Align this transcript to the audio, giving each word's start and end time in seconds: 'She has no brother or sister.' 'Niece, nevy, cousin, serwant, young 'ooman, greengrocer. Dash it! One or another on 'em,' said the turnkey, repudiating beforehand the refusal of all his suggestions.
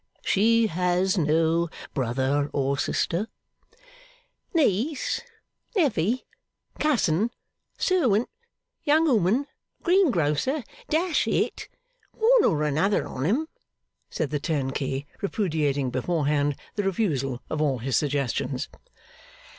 'She 0.23 0.65
has 0.65 1.15
no 1.15 1.69
brother 1.93 2.49
or 2.53 2.75
sister.' 2.75 3.27
'Niece, 4.51 5.21
nevy, 5.75 6.25
cousin, 6.79 7.29
serwant, 7.77 8.27
young 8.83 9.07
'ooman, 9.07 9.45
greengrocer. 9.83 10.63
Dash 10.89 11.27
it! 11.27 11.69
One 12.13 12.45
or 12.45 12.63
another 12.63 13.07
on 13.07 13.27
'em,' 13.27 13.47
said 14.09 14.31
the 14.31 14.39
turnkey, 14.39 15.05
repudiating 15.21 15.91
beforehand 15.91 16.55
the 16.73 16.81
refusal 16.83 17.43
of 17.47 17.61
all 17.61 17.77
his 17.77 17.95
suggestions. 17.95 18.69